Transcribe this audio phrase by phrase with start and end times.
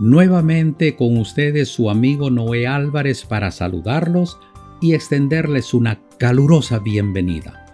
[0.00, 4.38] Nuevamente con ustedes su amigo Noé Álvarez para saludarlos
[4.80, 7.64] y extenderles una calurosa bienvenida.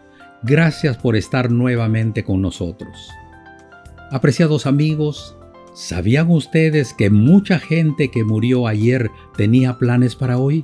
[0.43, 3.09] Gracias por estar nuevamente con nosotros.
[4.11, 5.35] Apreciados amigos,
[5.75, 10.63] ¿sabían ustedes que mucha gente que murió ayer tenía planes para hoy?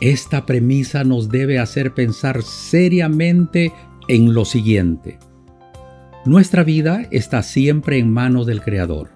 [0.00, 3.72] Esta premisa nos debe hacer pensar seriamente
[4.08, 5.20] en lo siguiente.
[6.24, 9.15] Nuestra vida está siempre en manos del Creador.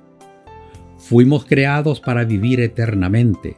[1.11, 3.57] Fuimos creados para vivir eternamente.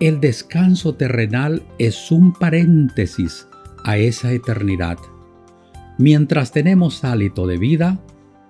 [0.00, 3.46] El descanso terrenal es un paréntesis
[3.84, 4.98] a esa eternidad.
[5.96, 8.00] Mientras tenemos hálito de vida,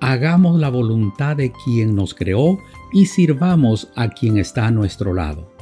[0.00, 2.58] hagamos la voluntad de quien nos creó
[2.91, 5.52] y sirvamos a quien está a nuestro lado.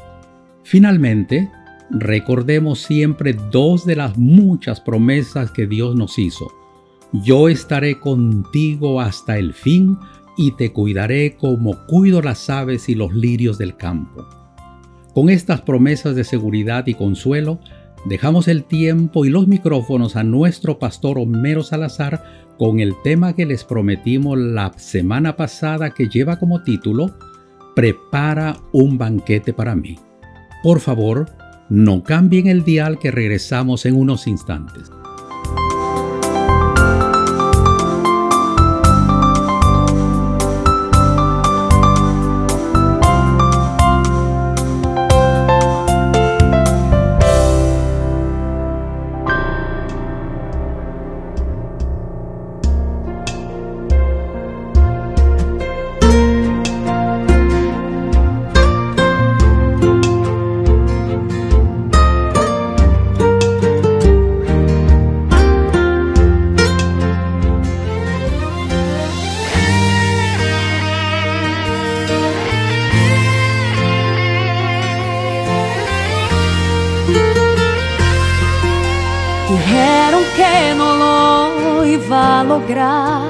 [0.62, 1.50] Finalmente,
[1.90, 6.52] recordemos siempre dos de las muchas promesas que Dios nos hizo
[7.12, 9.98] yo estaré contigo hasta el fin
[10.36, 14.26] y te cuidaré como cuido las aves y los lirios del campo.
[15.14, 17.58] Con estas promesas de seguridad y consuelo,
[18.04, 22.22] dejamos el tiempo y los micrófonos a nuestro pastor Homero Salazar
[22.58, 27.16] con el tema que les prometimos la semana pasada que lleva como título
[27.74, 29.98] Prepara un banquete para mí.
[30.62, 31.26] Por favor,
[31.68, 34.90] no cambien el dial que regresamos en unos instantes.
[82.44, 83.22] Lograr.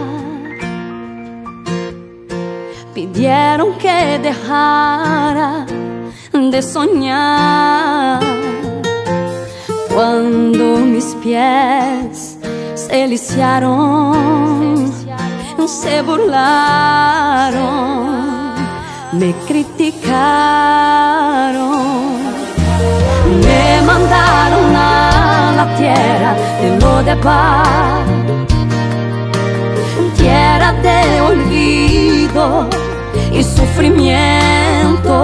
[2.94, 5.66] Pidieron que dejara
[6.32, 8.20] de soñar
[9.92, 12.38] cuando mis pies
[12.74, 14.92] se lisiaron,
[15.66, 17.56] se burlaron,
[19.12, 20.06] me criticaron,
[23.44, 28.06] me mandaron a la tierra de lo de paz
[30.26, 32.68] tierra de olvido
[33.32, 35.16] y sufrimiento.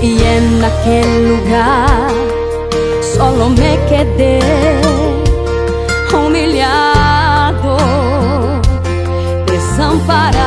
[0.00, 2.10] Y en aquel lugar
[3.16, 4.40] solo me quedé
[6.12, 7.76] humillado,
[9.46, 10.39] desamparado.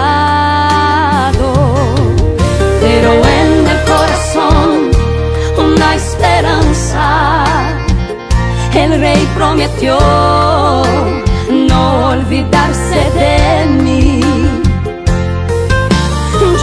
[9.43, 9.97] Prometió
[11.49, 14.21] no olvidarse de mí.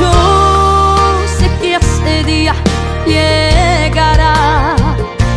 [0.00, 0.12] Yo
[1.38, 2.54] sé que ese día
[3.06, 4.76] llegará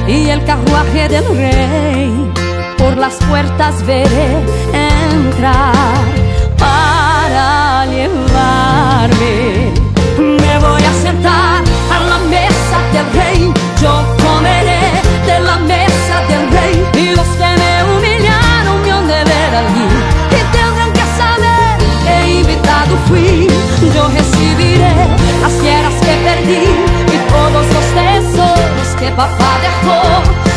[0.07, 2.31] y el carruaje del rey
[2.77, 4.27] por las puertas veré
[4.71, 5.72] entrar
[23.13, 24.95] Yo recibiré
[25.42, 26.65] las tierras que perdí
[27.13, 30.01] y todos los tesoros que papá dejó.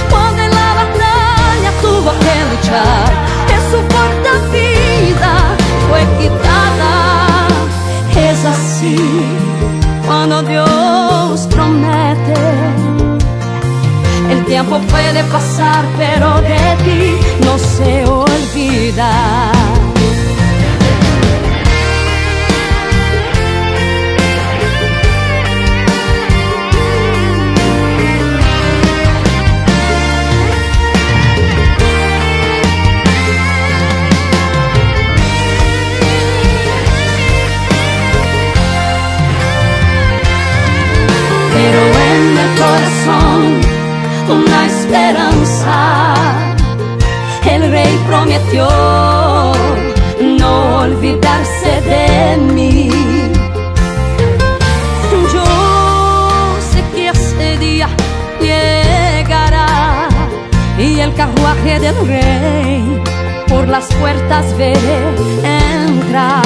[0.08, 3.12] Cuando en la batalla tuvo que luchar,
[3.46, 5.34] que su corta vida
[5.86, 7.46] fue quitada.
[8.16, 8.96] Es así
[10.06, 12.34] cuando Dios promete.
[14.30, 19.52] El tiempo puede pasar, pero de ti no se olvida.
[50.38, 52.88] No olvidarse de mí.
[55.32, 55.44] Yo
[56.70, 57.88] sé que ese día
[58.40, 60.08] llegará
[60.78, 63.02] y el carruaje del rey
[63.48, 64.98] por las puertas veré
[65.42, 66.45] entrar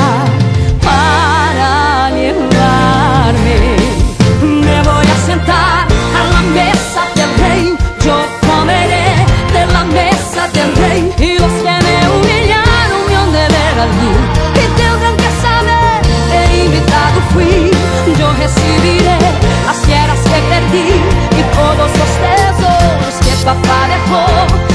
[18.41, 19.19] recibiré
[19.67, 20.91] las tierras que perdí
[21.39, 24.71] y todos los tesoros que papá dejó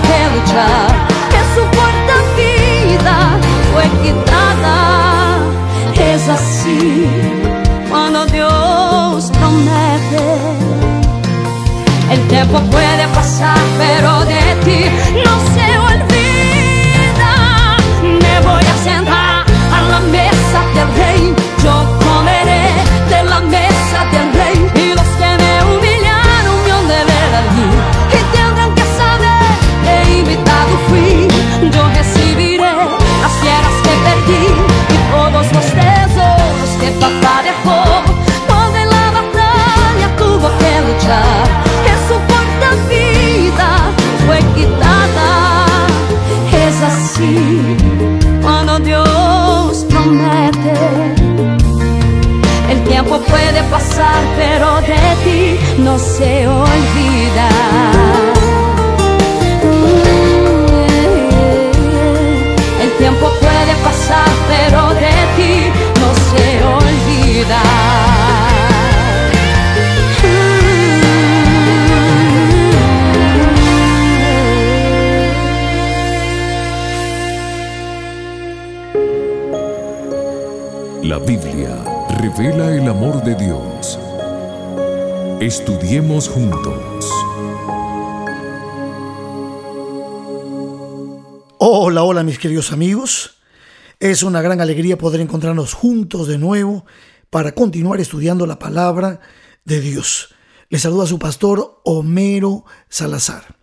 [0.00, 0.88] que luchar,
[1.32, 3.16] que su corta vida
[3.72, 5.38] fue quitada.
[5.94, 7.06] Es así
[7.90, 10.22] cuando Dios promete.
[12.10, 14.80] El tiempo puede pasar, pero de ti
[15.24, 15.51] no se
[55.82, 58.11] no se olvida.
[85.42, 87.10] Estudiemos juntos.
[91.58, 93.38] Hola, hola mis queridos amigos.
[93.98, 96.86] Es una gran alegría poder encontrarnos juntos de nuevo
[97.28, 99.18] para continuar estudiando la palabra
[99.64, 100.32] de Dios.
[100.68, 103.56] Le saluda su pastor Homero Salazar.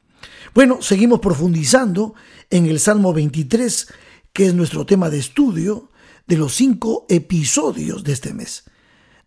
[0.54, 2.14] Bueno, seguimos profundizando
[2.50, 3.88] en el Salmo 23,
[4.34, 5.92] que es nuestro tema de estudio
[6.28, 8.69] de los cinco episodios de este mes.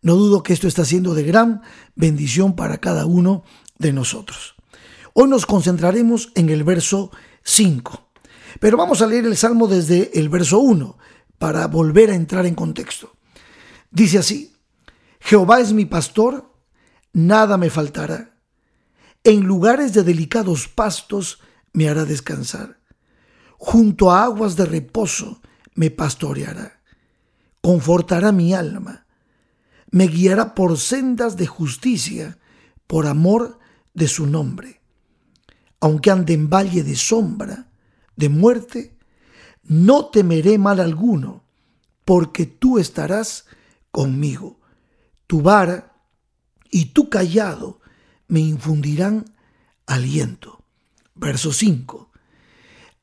[0.03, 1.63] No dudo que esto está siendo de gran
[1.95, 3.45] bendición para cada uno
[3.79, 4.57] de nosotros.
[5.15, 7.13] Hoy nos concentraremos en el verso
[7.45, 8.11] 5.
[8.61, 10.99] Pero vamos a leer el Salmo desde el verso 1
[11.39, 13.13] para volver a entrar en contexto.
[13.91, 14.53] Dice así,
[15.21, 16.53] Jehová es mi pastor,
[17.13, 18.37] nada me faltará.
[19.25, 21.39] En lugares de delicados pastos
[21.73, 22.81] me hará descansar.
[23.57, 25.41] Junto a aguas de reposo
[25.75, 26.81] me pastoreará.
[27.61, 29.02] Confortará mi alma.
[29.93, 32.39] Me guiará por sendas de justicia,
[32.87, 33.59] por amor
[33.93, 34.81] de su nombre.
[35.81, 37.71] Aunque ande en valle de sombra,
[38.17, 38.97] de muerte,
[39.62, 41.44] no temeré mal alguno,
[42.06, 43.44] porque tú estarás
[43.91, 44.61] conmigo.
[45.27, 45.94] Tu vara
[46.70, 47.81] y tu callado
[48.29, 49.27] me infundirán
[49.87, 50.65] aliento.
[51.15, 52.11] Verso 5.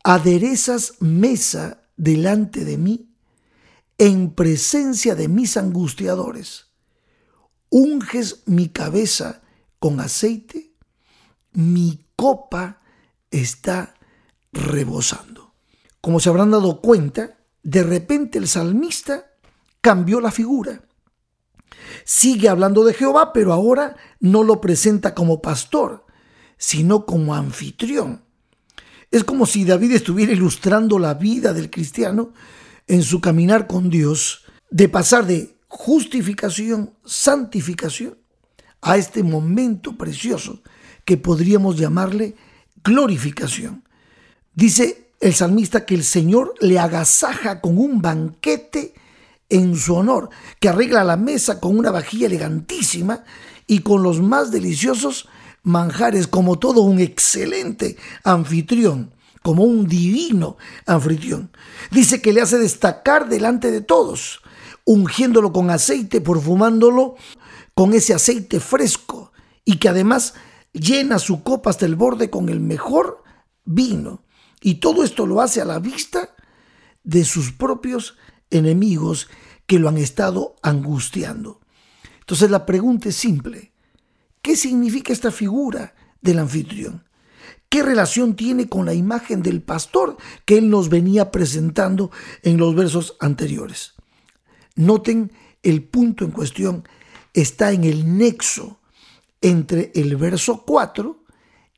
[0.03, 3.13] Aderezas mesa delante de mí
[3.99, 6.68] en presencia de mis angustiadores.
[7.69, 9.41] Unges mi cabeza
[9.79, 10.73] con aceite,
[11.53, 12.81] mi copa
[13.31, 13.93] está
[14.51, 15.53] rebosando.
[16.01, 19.31] Como se habrán dado cuenta, de repente el salmista
[19.81, 20.81] cambió la figura.
[22.05, 26.05] Sigue hablando de Jehová, pero ahora no lo presenta como pastor,
[26.57, 28.23] sino como anfitrión.
[29.11, 32.33] Es como si David estuviera ilustrando la vida del cristiano
[32.87, 38.17] en su caminar con Dios, de pasar de justificación, santificación,
[38.81, 40.61] a este momento precioso
[41.05, 42.35] que podríamos llamarle
[42.83, 43.83] glorificación.
[44.53, 48.93] Dice el salmista que el Señor le agasaja con un banquete
[49.49, 53.23] en su honor, que arregla la mesa con una vajilla elegantísima
[53.67, 55.27] y con los más deliciosos
[55.63, 61.51] manjares, como todo un excelente anfitrión, como un divino anfitrión.
[61.91, 64.41] Dice que le hace destacar delante de todos,
[64.89, 67.15] ungiéndolo con aceite, perfumándolo
[67.75, 69.31] con ese aceite fresco
[69.63, 70.33] y que además
[70.73, 73.23] llena su copa hasta el borde con el mejor
[73.65, 74.23] vino.
[74.61, 76.35] Y todo esto lo hace a la vista
[77.03, 78.17] de sus propios
[78.49, 79.27] enemigos
[79.67, 81.59] que lo han estado angustiando.
[82.21, 83.73] Entonces la pregunta es simple.
[84.41, 87.07] ¿Qué significa esta figura del anfitrión?
[87.69, 92.09] ¿Qué relación tiene con la imagen del pastor que él nos venía presentando
[92.41, 93.98] en los versos anteriores?
[94.79, 96.87] Noten el punto en cuestión
[97.33, 98.79] está en el nexo
[99.41, 101.21] entre el verso 4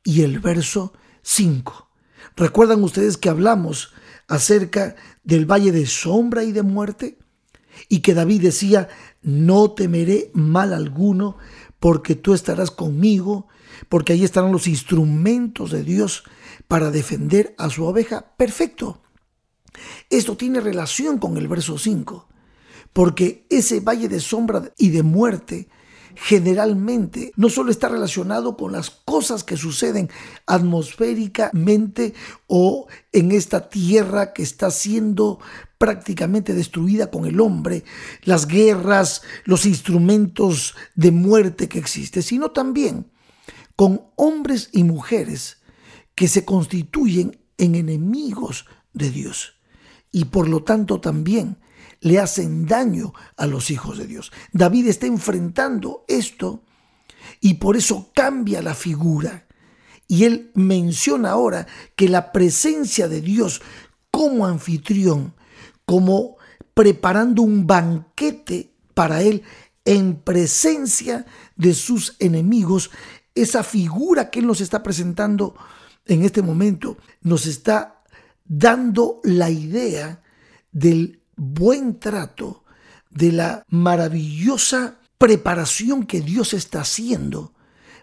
[0.04, 0.92] y el verso
[1.22, 1.88] 5.
[2.36, 3.92] ¿Recuerdan ustedes que hablamos
[4.28, 4.94] acerca
[5.24, 7.18] del valle de sombra y de muerte?
[7.88, 8.88] Y que David decía,
[9.20, 11.38] no temeré mal alguno,
[11.80, 13.48] porque tú estarás conmigo,
[13.88, 16.22] porque ahí estarán los instrumentos de Dios
[16.68, 18.36] para defender a su oveja.
[18.36, 19.02] Perfecto.
[20.08, 22.28] Esto tiene relación con el verso 5,
[22.92, 25.68] porque ese valle de sombra y de muerte
[26.14, 30.10] generalmente no solo está relacionado con las cosas que suceden
[30.46, 32.14] atmosféricamente
[32.46, 35.38] o en esta tierra que está siendo
[35.78, 37.84] prácticamente destruida con el hombre,
[38.22, 43.10] las guerras, los instrumentos de muerte que existen, sino también
[43.74, 45.58] con hombres y mujeres
[46.14, 49.54] que se constituyen en enemigos de Dios.
[50.12, 51.56] Y por lo tanto también
[52.02, 54.32] le hacen daño a los hijos de Dios.
[54.52, 56.62] David está enfrentando esto
[57.40, 59.46] y por eso cambia la figura.
[60.08, 61.66] Y él menciona ahora
[61.96, 63.62] que la presencia de Dios
[64.10, 65.34] como anfitrión,
[65.86, 66.36] como
[66.74, 69.42] preparando un banquete para él
[69.84, 71.24] en presencia
[71.56, 72.90] de sus enemigos,
[73.34, 75.54] esa figura que él nos está presentando
[76.06, 78.02] en este momento nos está
[78.44, 80.22] dando la idea
[80.72, 82.62] del buen trato,
[83.14, 87.54] de la maravillosa preparación que Dios está haciendo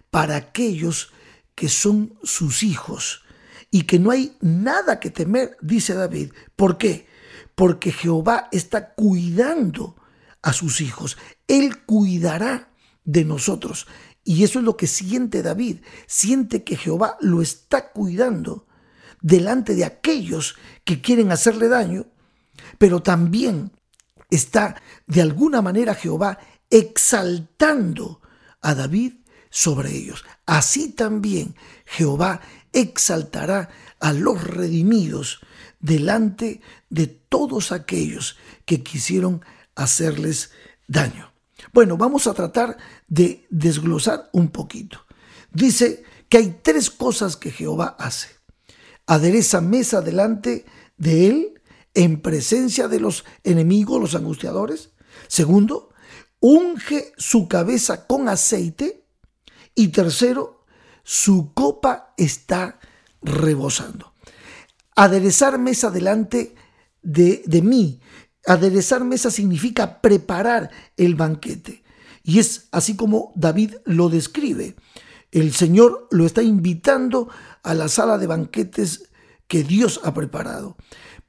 [0.10, 1.12] para aquellos
[1.56, 3.24] que son sus hijos
[3.72, 6.32] y que no hay nada que temer, dice David.
[6.56, 7.08] ¿Por qué?
[7.56, 9.96] Porque Jehová está cuidando
[10.42, 11.18] a sus hijos.
[11.48, 12.70] Él cuidará
[13.04, 13.88] de nosotros.
[14.24, 15.80] Y eso es lo que siente David.
[16.08, 18.68] Siente que Jehová lo está cuidando
[19.22, 20.56] delante de aquellos
[20.86, 22.08] que quieren hacerle daño
[22.80, 23.72] pero también
[24.32, 26.40] está de alguna manera Jehová
[26.72, 28.22] exaltando
[28.62, 29.14] a David
[29.52, 30.26] sobre ellos.
[30.48, 31.56] Así también
[31.86, 32.42] Jehová
[32.74, 33.70] exaltará
[34.00, 35.42] a los redimidos
[35.80, 39.44] delante de todos aquellos que quisieron
[39.76, 40.52] hacerles
[40.88, 41.32] daño.
[41.74, 45.06] Bueno, vamos a tratar de desglosar un poquito.
[45.52, 48.30] Dice que hay tres cosas que Jehová hace.
[49.06, 50.66] Adereza mesa delante
[50.98, 51.59] de él
[51.94, 54.92] en presencia de los enemigos, los angustiadores.
[55.28, 55.94] Segundo,
[56.40, 59.06] unge su cabeza con aceite.
[59.76, 60.66] Y tercero,
[61.04, 62.80] su copa está
[63.22, 64.14] rebosando.
[64.96, 66.56] Aderezar mesa delante
[67.02, 68.02] de, de mí.
[68.46, 71.84] Aderezar mesa significa preparar el banquete.
[72.24, 74.76] Y es así como David lo describe.
[75.32, 77.30] El Señor lo está invitando
[77.64, 79.09] a la sala de banquetes
[79.50, 80.78] que Dios ha preparado.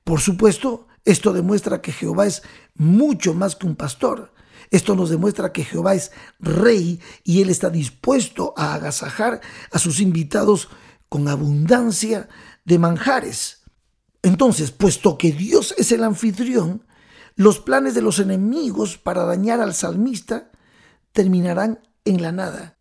[0.04, 2.42] Por supuesto, esto demuestra que Jehová es
[2.74, 4.32] mucho más que un pastor.
[4.70, 9.40] Esto nos demuestra que Jehová es rey y él está dispuesto a agasajar
[9.72, 10.68] a sus invitados
[11.08, 12.28] con abundancia
[12.64, 13.62] de manjares.
[14.22, 16.86] Entonces, puesto que Dios es el anfitrión,
[17.36, 20.50] los planes de los enemigos para dañar al salmista
[21.12, 22.78] terminarán en la nada.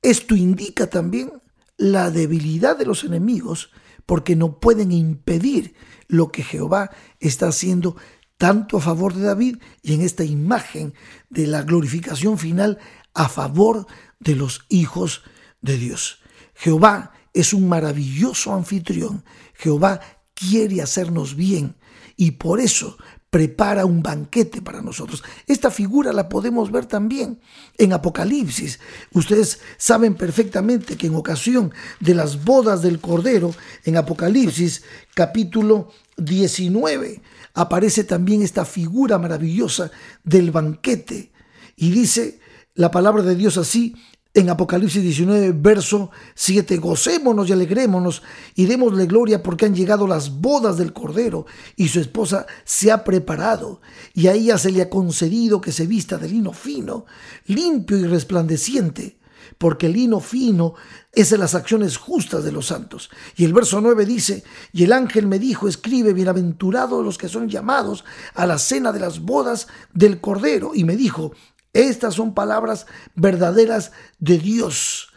[0.00, 1.42] Esto indica también
[1.76, 3.70] la debilidad de los enemigos
[4.10, 5.76] porque no pueden impedir
[6.08, 6.90] lo que Jehová
[7.20, 7.94] está haciendo
[8.38, 10.94] tanto a favor de David y en esta imagen
[11.28, 12.78] de la glorificación final
[13.14, 13.86] a favor
[14.18, 15.22] de los hijos
[15.60, 16.22] de Dios.
[16.54, 19.24] Jehová es un maravilloso anfitrión.
[19.54, 20.00] Jehová
[20.34, 21.76] quiere hacernos bien
[22.16, 22.98] y por eso
[23.30, 25.22] prepara un banquete para nosotros.
[25.46, 27.40] Esta figura la podemos ver también
[27.78, 28.80] en Apocalipsis.
[29.12, 34.82] Ustedes saben perfectamente que en ocasión de las bodas del Cordero, en Apocalipsis
[35.14, 37.22] capítulo 19,
[37.54, 39.92] aparece también esta figura maravillosa
[40.24, 41.32] del banquete.
[41.76, 42.40] Y dice
[42.74, 43.94] la palabra de Dios así,
[44.32, 48.22] en Apocalipsis 19, verso 7, gocémonos y alegrémonos
[48.54, 53.02] y démosle gloria porque han llegado las bodas del Cordero y su esposa se ha
[53.02, 53.80] preparado
[54.14, 57.06] y a ella se le ha concedido que se vista de lino fino,
[57.46, 59.18] limpio y resplandeciente,
[59.58, 60.74] porque el lino fino
[61.12, 63.10] es de las acciones justas de los santos.
[63.36, 67.48] Y el verso 9 dice, y el ángel me dijo, escribe, bienaventurados los que son
[67.48, 70.70] llamados a la cena de las bodas del Cordero.
[70.74, 71.32] Y me dijo,
[71.72, 75.08] estas son palabras verdaderas de Dios.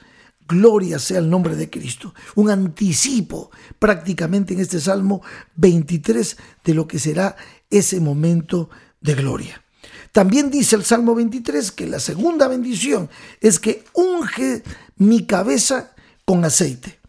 [0.48, 2.14] Gloria sea el nombre de Cristo.
[2.36, 5.22] Un anticipo prácticamente en este Salmo
[5.56, 7.36] 23 de lo que será
[7.70, 8.70] ese momento
[9.02, 9.64] de gloria.
[10.12, 13.10] También dice el Salmo 23 que la segunda bendición
[13.42, 14.64] es que unge
[14.98, 15.96] mi cabeza
[16.26, 17.00] con aceite.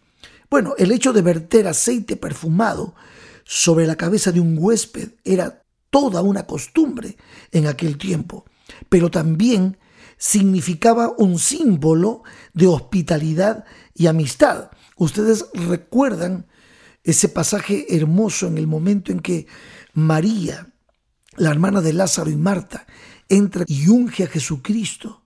[0.49, 2.95] Bueno, el hecho de verter aceite perfumado
[3.43, 7.15] sobre la cabeza de un huésped era toda una costumbre
[7.51, 8.45] en aquel tiempo,
[8.89, 9.77] pero también
[10.17, 14.71] significaba un símbolo de hospitalidad y amistad.
[14.97, 16.47] Ustedes recuerdan
[17.03, 19.47] ese pasaje hermoso en el momento en que
[19.93, 20.73] María,
[21.37, 22.87] la hermana de Lázaro y Marta,
[23.29, 25.25] entra y unge a Jesucristo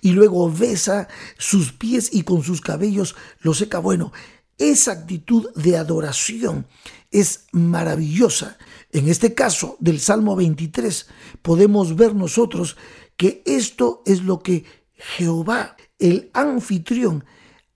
[0.00, 1.08] y luego besa
[1.38, 3.78] sus pies y con sus cabellos lo seca.
[3.78, 4.12] Bueno,
[4.58, 6.66] esa actitud de adoración
[7.10, 8.58] es maravillosa.
[8.92, 11.06] En este caso del Salmo 23
[11.42, 12.76] podemos ver nosotros
[13.16, 17.24] que esto es lo que Jehová, el anfitrión,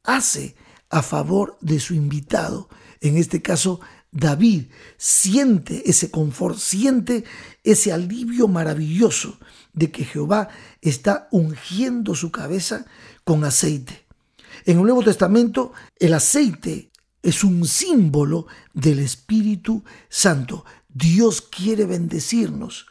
[0.03, 0.57] hace
[0.91, 2.69] a favor de su invitado.
[3.01, 3.81] En este caso,
[4.11, 4.67] David
[4.97, 7.25] siente ese confort, siente
[7.65, 9.39] ese alivio maravilloso
[9.73, 10.49] de que Jehová
[10.81, 12.87] está ungiendo su cabeza
[13.25, 14.07] con aceite.
[14.67, 16.91] En el Nuevo Testamento el aceite
[17.23, 20.65] es un símbolo del Espíritu Santo.
[20.95, 22.87] Dios quiere bendecirnos,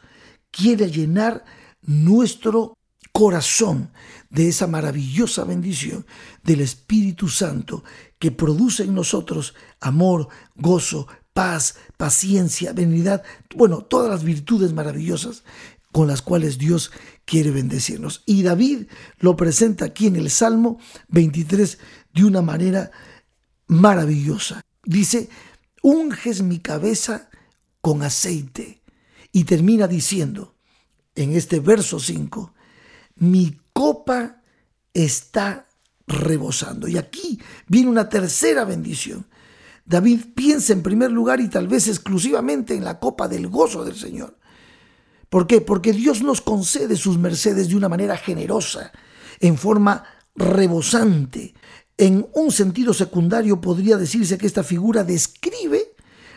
[0.50, 1.44] quiere llenar
[1.82, 2.76] nuestro
[3.12, 3.90] corazón
[4.30, 6.06] de esa maravillosa bendición
[6.42, 7.82] del Espíritu Santo
[8.18, 13.22] que produce en nosotros amor, gozo, paz, paciencia, benignidad,
[13.56, 15.44] bueno, todas las virtudes maravillosas
[15.92, 16.90] con las cuales Dios
[17.24, 18.22] quiere bendecirnos.
[18.26, 18.86] Y David
[19.18, 21.78] lo presenta aquí en el Salmo 23
[22.12, 22.90] de una manera
[23.68, 24.60] maravillosa.
[24.84, 25.28] Dice,
[25.82, 27.30] unges mi cabeza
[27.84, 28.80] con aceite.
[29.30, 30.54] Y termina diciendo,
[31.14, 32.54] en este verso 5,
[33.16, 34.40] mi copa
[34.94, 35.68] está
[36.06, 36.88] rebosando.
[36.88, 37.38] Y aquí
[37.68, 39.26] viene una tercera bendición.
[39.84, 43.96] David piensa en primer lugar y tal vez exclusivamente en la copa del gozo del
[43.96, 44.38] Señor.
[45.28, 45.60] ¿Por qué?
[45.60, 48.92] Porque Dios nos concede sus mercedes de una manera generosa,
[49.40, 51.52] en forma rebosante.
[51.98, 55.93] En un sentido secundario podría decirse que esta figura describe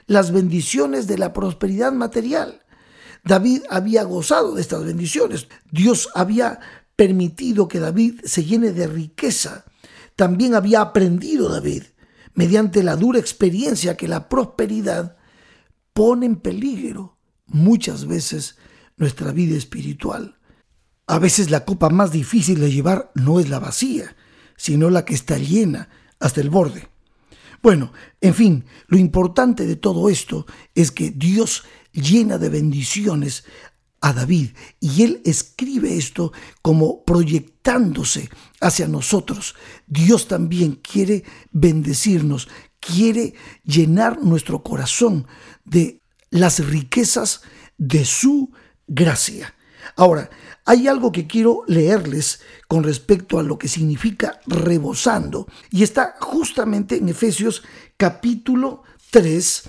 [0.08, 2.64] las bendiciones de la prosperidad material.
[3.24, 5.48] David había gozado de estas bendiciones.
[5.70, 6.60] Dios había
[6.96, 9.66] permitido que David se llene de riqueza.
[10.16, 11.84] También había aprendido David,
[12.34, 15.18] mediante la dura experiencia, que la prosperidad
[15.94, 18.58] pone en peligro muchas veces
[18.96, 20.40] nuestra vida espiritual.
[21.06, 24.16] A veces la copa más difícil de llevar no es la vacía,
[24.56, 25.90] sino la que está llena
[26.20, 26.90] hasta el borde.
[27.68, 33.44] Bueno, en fin, lo importante de todo esto es que Dios llena de bendiciones
[34.00, 38.30] a David y él escribe esto como proyectándose
[38.62, 39.54] hacia nosotros.
[39.86, 42.48] Dios también quiere bendecirnos,
[42.80, 43.34] quiere
[43.66, 45.28] llenar nuestro corazón
[45.66, 47.42] de las riquezas
[47.78, 48.54] de su
[48.88, 49.57] gracia.
[49.98, 50.30] Ahora,
[50.64, 56.98] hay algo que quiero leerles con respecto a lo que significa rebosando y está justamente
[56.98, 57.64] en Efesios
[57.98, 59.64] capítulo 3,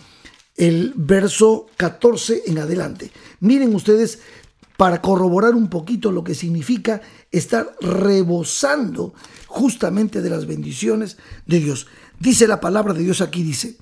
[0.56, 3.10] el verso 14 en adelante.
[3.40, 4.20] Miren ustedes
[4.76, 9.14] para corroborar un poquito lo que significa estar rebosando
[9.46, 11.86] justamente de las bendiciones de Dios.
[12.20, 13.78] Dice la palabra de Dios aquí, dice,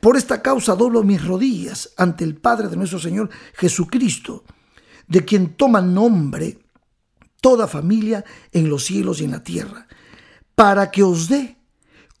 [0.00, 4.44] por esta causa doblo mis rodillas ante el Padre de nuestro Señor Jesucristo,
[5.08, 6.58] de quien toma nombre
[7.40, 9.86] toda familia en los cielos y en la tierra,
[10.54, 11.58] para que os dé,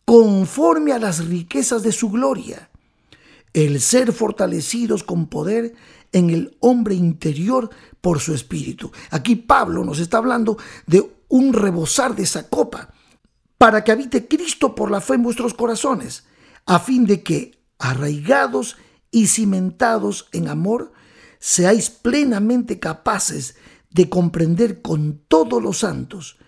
[0.04, 2.68] conforme a las riquezas de su gloria,
[3.54, 5.74] el ser fortalecidos con poder
[6.12, 7.70] en el hombre interior
[8.00, 8.92] por su espíritu.
[9.10, 12.92] Aquí Pablo nos está hablando de un rebosar de esa copa,
[13.56, 16.24] para que habite Cristo por la fe en vuestros corazones,
[16.66, 18.76] a fin de que, arraigados
[19.10, 20.92] y cimentados en amor,
[21.44, 23.56] seáis plenamente capaces
[23.90, 26.38] de comprender con todos los santos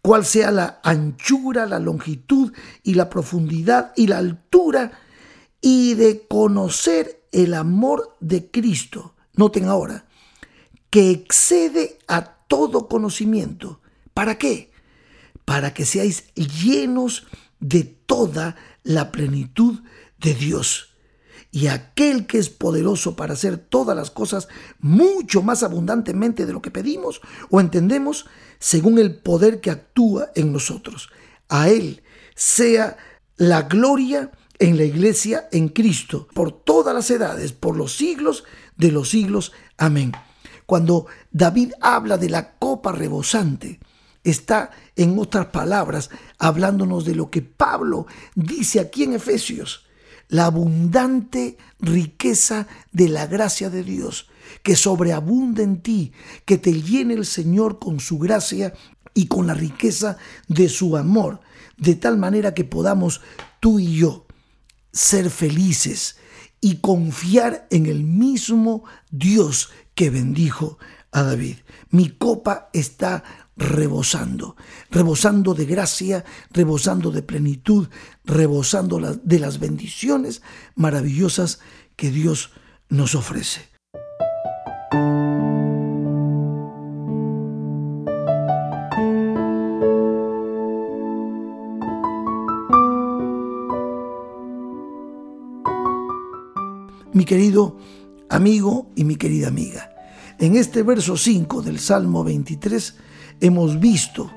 [0.00, 4.92] cuál sea la anchura, la longitud y la profundidad y la altura
[5.60, 9.14] y de conocer el amor de Cristo.
[9.34, 10.06] Noten ahora,
[10.88, 13.82] que excede a todo conocimiento.
[14.14, 14.70] ¿Para qué?
[15.44, 17.26] Para que seáis llenos
[17.60, 19.80] de toda la plenitud
[20.16, 20.95] de Dios
[21.56, 24.46] y aquel que es poderoso para hacer todas las cosas
[24.78, 28.26] mucho más abundantemente de lo que pedimos o entendemos,
[28.58, 31.08] según el poder que actúa en nosotros.
[31.48, 32.02] A Él
[32.34, 32.98] sea
[33.38, 38.44] la gloria en la iglesia en Cristo, por todas las edades, por los siglos
[38.76, 39.52] de los siglos.
[39.78, 40.12] Amén.
[40.66, 43.80] Cuando David habla de la copa rebosante,
[44.24, 49.85] está en otras palabras hablándonos de lo que Pablo dice aquí en Efesios
[50.28, 54.28] la abundante riqueza de la gracia de Dios,
[54.62, 56.12] que sobreabunda en ti,
[56.44, 58.72] que te llene el Señor con su gracia
[59.14, 61.40] y con la riqueza de su amor,
[61.76, 63.20] de tal manera que podamos
[63.60, 64.26] tú y yo
[64.92, 66.16] ser felices
[66.60, 70.78] y confiar en el mismo Dios que bendijo
[71.12, 71.56] a David.
[71.90, 74.56] Mi copa está rebosando,
[74.90, 77.88] rebosando de gracia, rebosando de plenitud,
[78.24, 80.42] rebosando de las bendiciones
[80.74, 81.60] maravillosas
[81.96, 82.50] que Dios
[82.88, 83.62] nos ofrece.
[97.12, 97.78] Mi querido
[98.28, 99.90] amigo y mi querida amiga,
[100.38, 103.05] en este verso 5 del Salmo 23
[103.40, 104.30] hemos visto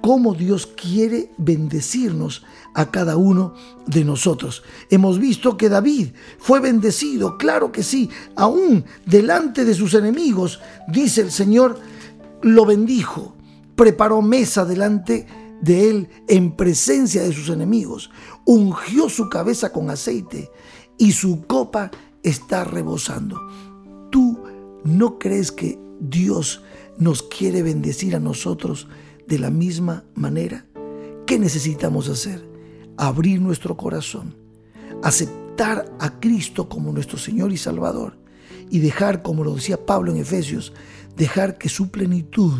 [0.00, 3.54] cómo Dios quiere bendecirnos a cada uno
[3.86, 4.62] de nosotros.
[4.90, 11.22] Hemos visto que David fue bendecido, claro que sí, aún delante de sus enemigos, dice
[11.22, 11.80] el Señor,
[12.42, 13.34] lo bendijo,
[13.74, 15.26] preparó mesa delante
[15.60, 18.10] de él en presencia de sus enemigos,
[18.44, 20.50] ungió su cabeza con aceite
[20.98, 21.90] y su copa
[22.22, 23.40] está rebosando.
[24.10, 24.38] ¿Tú
[24.84, 26.62] no crees que Dios
[26.98, 28.88] nos quiere bendecir a nosotros
[29.26, 30.66] de la misma manera?
[31.26, 32.48] ¿Qué necesitamos hacer?
[32.96, 34.36] Abrir nuestro corazón,
[35.02, 38.18] aceptar a Cristo como nuestro Señor y Salvador
[38.70, 40.72] y dejar, como lo decía Pablo en Efesios,
[41.16, 42.52] dejar que su plenitud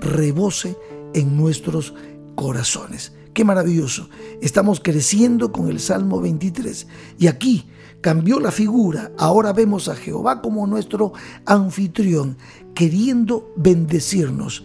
[0.00, 0.76] rebose
[1.14, 1.94] en nuestros
[2.34, 3.12] corazones.
[3.34, 4.08] Qué maravilloso.
[4.40, 6.86] Estamos creciendo con el Salmo 23
[7.18, 7.68] y aquí
[8.00, 9.12] cambió la figura.
[9.18, 11.12] Ahora vemos a Jehová como nuestro
[11.46, 12.36] anfitrión,
[12.74, 14.64] queriendo bendecirnos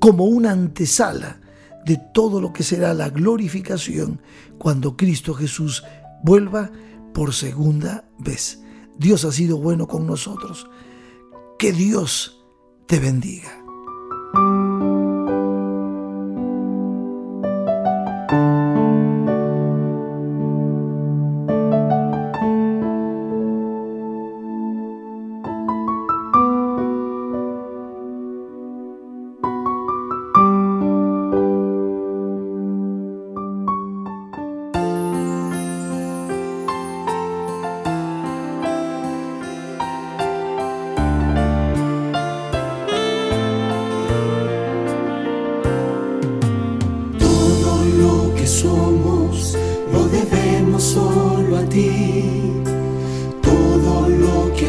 [0.00, 1.40] como una antesala
[1.84, 4.20] de todo lo que será la glorificación
[4.58, 5.84] cuando Cristo Jesús
[6.22, 6.70] vuelva
[7.12, 8.62] por segunda vez.
[8.98, 10.68] Dios ha sido bueno con nosotros.
[11.58, 12.44] Que Dios
[12.86, 13.64] te bendiga.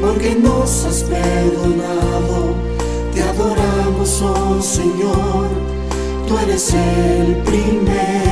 [0.00, 2.54] porque nos has perdonado.
[3.14, 5.48] Te adoramos, oh Señor,
[6.26, 8.30] tú eres el primer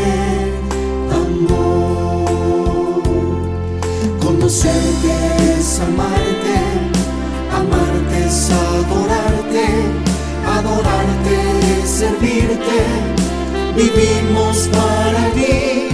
[4.48, 6.56] Conocerte es amarte,
[7.52, 9.66] amarte es adorarte,
[10.46, 12.80] adorarte es servirte,
[13.76, 15.87] vivimos para ti.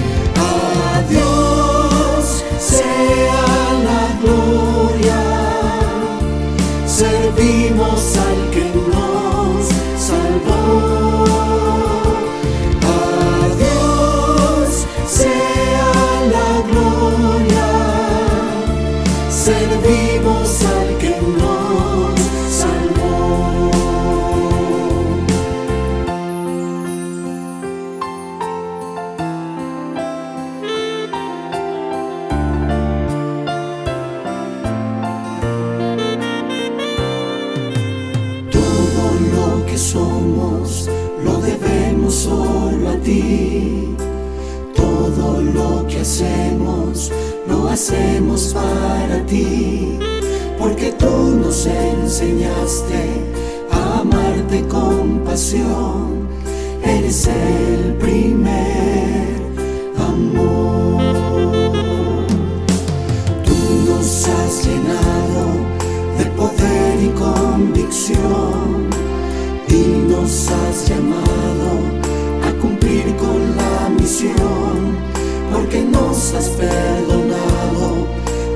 [48.20, 49.98] Para ti,
[50.56, 53.02] porque tú nos enseñaste
[53.72, 56.28] a amarte con pasión,
[56.84, 59.34] eres el primer
[59.98, 61.02] amor.
[63.44, 63.56] Tú
[63.88, 65.44] nos has llenado
[66.16, 68.90] de poder y convicción
[69.68, 71.70] y nos has llamado
[72.46, 75.13] a cumplir con la misión
[75.54, 78.08] porque nos has perdonado.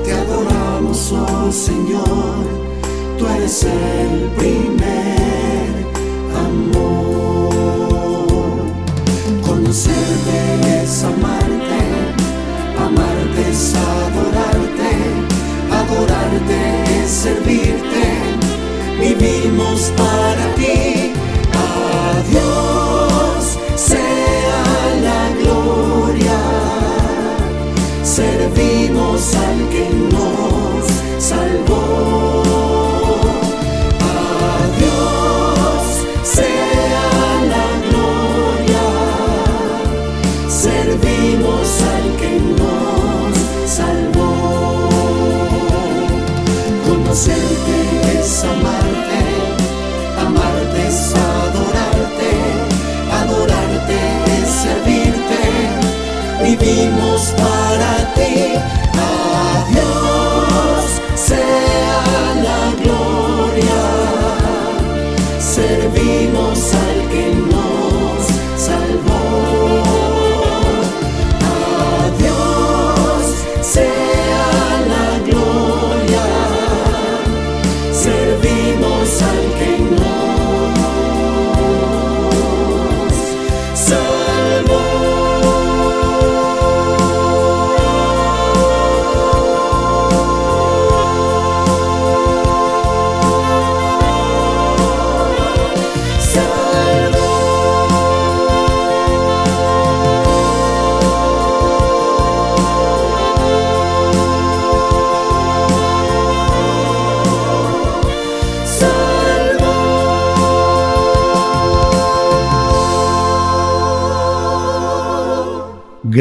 [0.03, 2.45] Te adoramos, oh Señor,
[3.17, 5.69] tú eres el primer
[6.47, 7.49] amor.
[9.47, 11.81] Conocerte es amarte,
[12.77, 14.91] amarte es adorarte,
[15.81, 16.59] adorarte
[17.03, 18.07] es servirte.
[18.99, 20.48] Vivimos para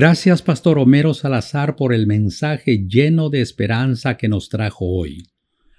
[0.00, 5.26] Gracias, Pastor Homero Salazar, por el mensaje lleno de esperanza que nos trajo hoy.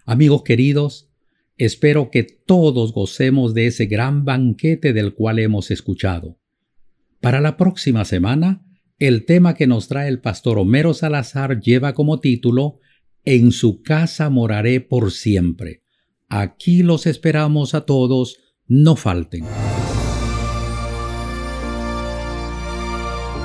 [0.06, 1.10] Amigos queridos,
[1.56, 6.38] espero que todos gocemos de ese gran banquete del cual hemos escuchado.
[7.22, 8.66] Para la próxima semana,
[8.98, 12.80] el tema que nos trae el Pastor Homero Salazar lleva como título
[13.24, 15.84] En su casa moraré por siempre.
[16.28, 19.46] Aquí los esperamos a todos, no falten.